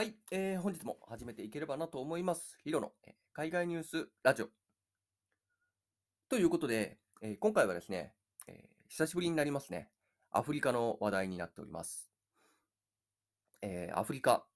[0.00, 2.56] はい、えー本日も始めていければなと思います。
[2.64, 4.48] ヒロの、えー海外ニュースラジオ。
[6.30, 8.14] ということで、えー今回はですね、
[8.48, 9.90] えー久しぶりになりますね。
[10.30, 12.10] アフリカの話題になっております。
[13.60, 14.46] えーアフリカ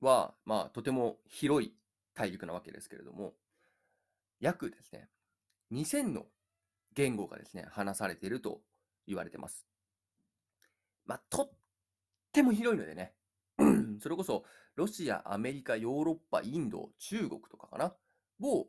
[0.00, 1.72] は、まあ、とても広い
[2.12, 3.34] 大陸なわけですけれども、
[4.40, 5.08] 約ですね、
[5.70, 6.26] 2000の
[6.96, 8.60] 言語がですね、話されていると
[9.06, 9.68] 言われてます。
[11.06, 11.50] まあ、とっ
[12.32, 13.14] ても広いのでね、
[14.00, 14.44] それこそ
[14.76, 17.94] ロシア、アメリカ、ヨーロッパ、インド、中国とかかな？
[18.40, 18.66] を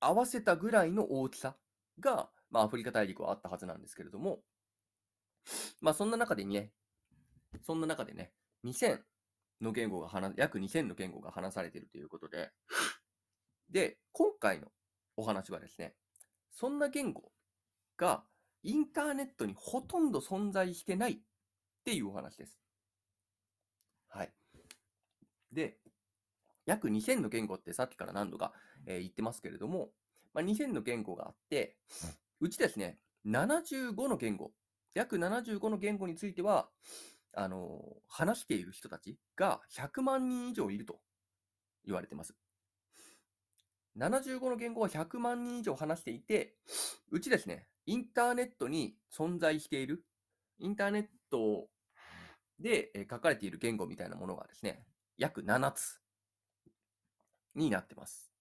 [0.00, 1.56] 合わせたぐらいの大きさ
[2.00, 4.40] が、まあ、アフリカ大陸はあったはずなんですけれども、
[5.80, 6.72] まあそんな中でね、
[7.62, 8.32] そんな中でね、
[8.64, 9.00] 2000
[9.60, 12.50] の言語が話、約2000の言語が話されているということで、
[13.70, 14.68] で、今回の
[15.16, 15.94] お話はですね、
[16.50, 17.32] そんな言語
[17.96, 18.22] が
[18.62, 21.18] インターネットにほとんど存在してないっ
[21.84, 22.58] ていうお話です。
[25.62, 25.70] はい。
[25.70, 25.78] で、
[26.66, 28.52] 約2000の言語ってさっきから何度か、
[28.86, 29.90] えー言ってますけれども、
[30.34, 31.76] まあ、2000の言語があって、
[32.40, 34.52] うちですね、75の言語、
[34.94, 36.68] 約75の言語については、
[37.34, 41.00] あのー話している人たちが100万人以上いると
[41.84, 42.34] 言われてます。
[43.96, 46.56] 75の言語は100万人以上話していて、
[47.10, 50.04] うちですね、インターネットに存在している、
[50.58, 51.68] インターネット
[52.60, 54.84] でえー書かれている言語みたいなものがですね、
[55.18, 56.00] 約7つ
[57.54, 58.32] になってます。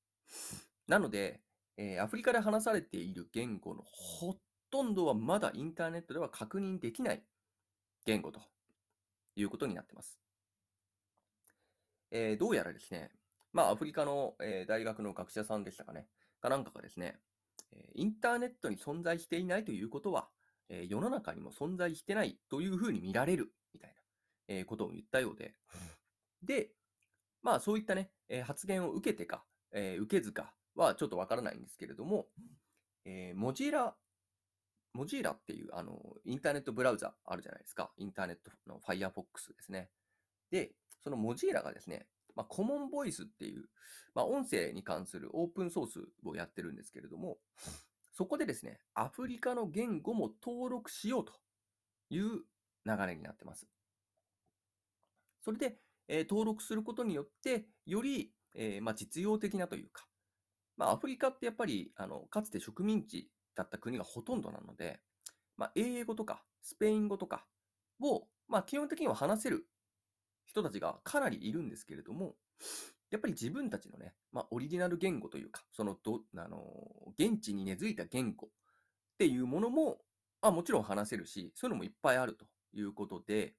[0.88, 1.42] なので、
[1.76, 4.38] えーアフリカで話されている言語のほ
[4.72, 7.24] とんどはまだインターネットでは確認できない
[8.06, 8.42] 言語と
[9.36, 10.20] いうことになってます。
[12.12, 13.12] えーどうやらですね、
[13.54, 16.08] まあアフリカの、えー大学の学者さんでしたかね、
[16.42, 17.20] かなんかがですね、
[17.72, 20.30] えインターネットに存在していないということは、
[20.70, 23.96] え世の中にも存在してないというふうに見られるみたいな、
[24.48, 25.56] えことを言ったようで、
[26.44, 26.70] で、
[27.42, 32.28] まあそういったね、えー発言を受けてか、えー受けずかはちょっとわからないんですけれども、
[33.06, 33.96] えーモジーラ、
[34.94, 37.92] モジーラっていうあのインターネットブラウザあるじゃないですか。
[37.98, 39.90] インターネットの Firefox ですね。
[40.52, 40.72] で、
[41.04, 43.66] そのモジーラがですね、まあ、コモンボイスっていう、
[44.14, 47.40] まあ、音声に関するオープンソースをやってるんですけれども、
[48.14, 51.34] そこでですね、アフリカの言語も登録しようと
[52.10, 52.44] いう
[52.86, 53.68] 流れになってます。
[55.44, 60.06] それで、えー登録することによって、より、えーまあ、実用的なというか、
[60.78, 65.00] まあ、アフリカってやっぱりあのかつて植民地だった国がほとんどなので、
[65.58, 67.46] まあ、英語とかスペイン語とか
[68.02, 69.68] を、まあ、基本的には話せる
[70.46, 72.36] 人たちがかなりいるんですけれども、
[73.12, 76.64] やっぱり自分たちのね、まあ、オリジナル言語というか、そのど、あの
[77.18, 78.50] 現地に根付いた言語っ
[79.18, 79.98] ていうものも、
[80.42, 83.56] あ、もちろん話せるし、そういうのもいっぱいあるということで、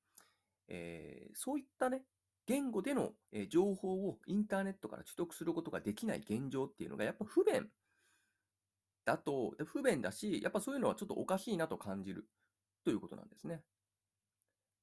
[0.69, 2.03] えーそういったね、
[2.49, 7.69] 言語での、えー情報をインターネットから取得することができない現状っていうのがやっぱ不便
[9.05, 12.27] だと、で不便だし、やっぱそういうのはちょっとおかしいなと感じる
[12.85, 13.61] ということなんですね。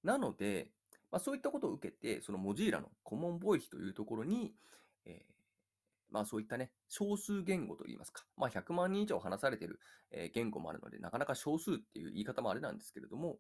[0.04, 0.70] なので、
[1.12, 4.54] まあ、そういったことを受けて、そのモジーラのコモンボイスというところに、
[5.06, 5.36] えー
[6.12, 9.80] まあそういったね、少数言語といいますか、まあ100万人以上話されている、
[10.12, 13.40] えー言語もあるので、なかなか少数っていう言い方もあれなんですけれども、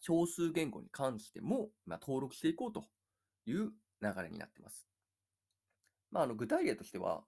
[0.00, 2.84] 少数言語に関しても、まあ、登録していこうと
[3.46, 4.86] いう流れになってます。
[6.10, 7.22] まあ、あの具体例としては、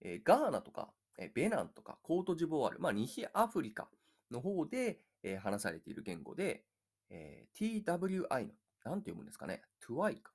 [0.00, 3.88] えーガーナとか、えーベナンとか、コートジボワール、まあ、西アフリカ
[4.30, 6.64] の方で、えー話されている言語で、
[7.10, 8.52] えー TWI の、
[8.84, 10.32] なんて読むんですかね、TWI か。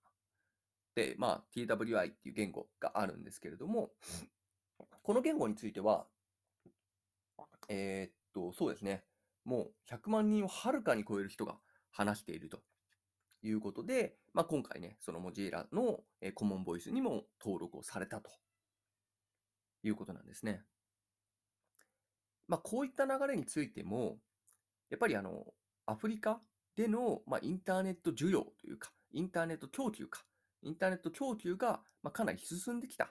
[0.95, 3.91] で、まあ、TWI っていう言語があるんですけれども、
[5.01, 6.05] この言語については、
[7.69, 9.03] えーっと、そうですね、
[9.43, 11.55] もう100万人をはるかに超える人が
[11.91, 12.59] 話していると
[13.43, 18.31] いうことで、まあ、今回ね、そのモジーラのえーコモンボイスにも登録をされたと
[19.83, 20.63] いうことなんですね。
[22.47, 24.17] まあ、こういった流れについても、
[24.89, 25.45] やっぱりあの、
[25.85, 26.41] アフリカ
[26.75, 30.23] での、まあ、インターネット需要というか、インターネット供給か、
[30.61, 33.07] インターネット供給が、まあ、かなり進んできたっ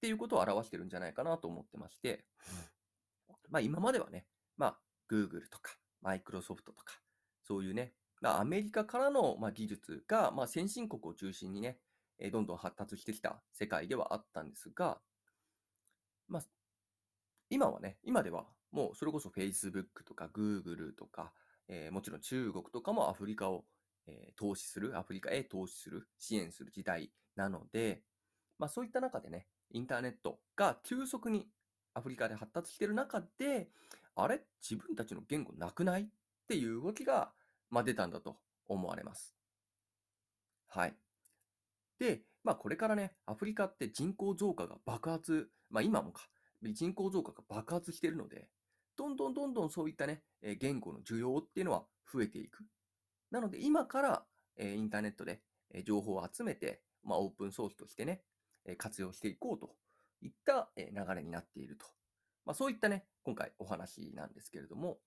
[0.00, 2.24] ていうことを表してるんじゃないかなと思ってまして、
[3.48, 4.78] まあ、今まではね、まあ、
[5.10, 7.00] Google とか、Microsoft とか、
[7.42, 11.78] そういうね、アメリカからの、ま、技術が、ま、先進国を中心にね、
[12.18, 15.00] えどんどん発達してきた世界ではあったんですが、
[16.28, 16.42] まあ、
[17.48, 21.32] 今はね、今ではもうそれこそ Facebook とか Google とか、
[21.68, 23.64] えーもちろん中国とかもアフリカを、
[24.06, 28.02] えー投資する、アフリカへ投資する、支援する時代なので、
[28.58, 31.48] まあそういった中でね、インターネットが急速に
[31.94, 33.70] アフリカで発達してる中で、
[34.14, 34.42] あれ？
[34.62, 36.02] 自分たちの言語なくない？
[36.02, 36.06] っ
[36.48, 37.32] ていう動きが、
[37.70, 38.36] まあ、出たんだと
[38.68, 39.34] 思われます。
[40.68, 40.94] はい。
[41.98, 46.28] で、まあこれからね、アフリカって人口増加が爆発、まあ今もか、
[46.62, 48.48] 人口増加が爆発しているので、
[48.96, 52.64] どんどんどんどんそういったね、え言語の需要っていうのは増えていく。
[53.30, 54.24] なので今から、
[54.56, 58.22] えインターネットで、え情報を集めて、まあオープンソースとしてね、
[58.64, 59.74] え活用していこうと
[60.22, 61.86] いった、え流れになっていると。
[62.46, 64.98] まあそういったね、今回お話なんですけれども、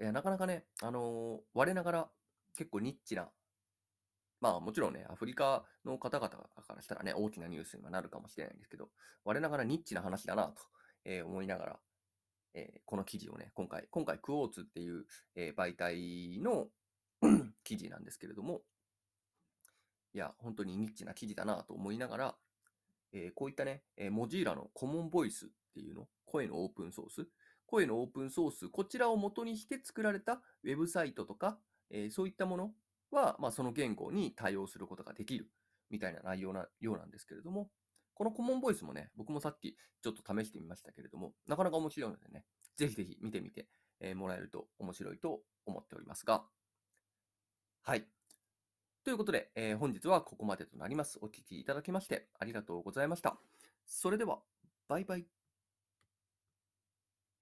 [0.00, 2.08] いやなかなかね、あのー我ながら
[2.56, 3.28] 結構ニッチな、
[4.40, 6.38] まあもちろんね、アフリカの方々か
[6.74, 8.90] らしたらね、大きなニュースにはなるかもしれないんですけど、
[9.24, 10.62] 我ながらニッチな話だなと、
[11.04, 11.76] えー思いながら、
[12.54, 15.04] えーこの記事をね、今回、今回クォーツっていう、
[15.34, 16.68] えー媒体の
[17.64, 18.62] 記事なんですけれども、
[20.14, 22.34] いや、本当にニッチな記事だなと思いながら、
[23.12, 27.26] えーこういったね、え、モジーラのコモンボイスっていうの、声のオープンソース、
[27.68, 31.58] 声のオープンソース、こちらを元にして作られたウェブサイトとか、
[31.90, 32.72] えーそういったもの
[33.10, 35.50] は、まあ、その言語に対応することができる
[35.90, 37.70] みたいな内容なようなんですけれども、
[38.14, 42.44] このコモンボイスもね、僕もさっきちょっと試してみましたけれども、なかなか面白いのでね、
[42.76, 43.68] ぜひぜひ見てみて、
[44.00, 46.44] えーもらえると面白いと思っておりますが、
[47.82, 48.04] はい。
[49.04, 51.18] ということで、えー本日はここまでとなります。
[51.22, 53.38] お聞きいただきましてありがとうございました。
[53.86, 54.40] それでは、
[54.88, 55.37] バイバイ。